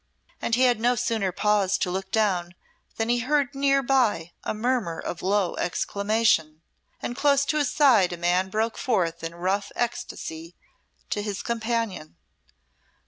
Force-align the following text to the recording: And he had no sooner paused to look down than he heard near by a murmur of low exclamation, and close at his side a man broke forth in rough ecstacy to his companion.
And 0.41 0.55
he 0.55 0.63
had 0.63 0.79
no 0.79 0.95
sooner 0.95 1.31
paused 1.31 1.83
to 1.83 1.91
look 1.91 2.09
down 2.11 2.55
than 2.97 3.07
he 3.07 3.19
heard 3.19 3.53
near 3.53 3.83
by 3.83 4.31
a 4.43 4.51
murmur 4.51 4.97
of 4.99 5.21
low 5.21 5.55
exclamation, 5.57 6.63
and 7.03 7.15
close 7.15 7.45
at 7.45 7.51
his 7.51 7.69
side 7.69 8.11
a 8.11 8.17
man 8.17 8.49
broke 8.49 8.79
forth 8.79 9.23
in 9.23 9.35
rough 9.35 9.71
ecstacy 9.75 10.55
to 11.11 11.21
his 11.21 11.43
companion. 11.43 12.15